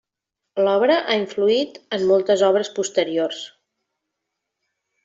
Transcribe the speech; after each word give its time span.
L'obra 0.67 0.95
ha 1.01 1.17
influït 1.19 1.77
en 1.99 2.09
moltes 2.13 2.45
obres 2.49 2.73
posteriors. 2.81 3.47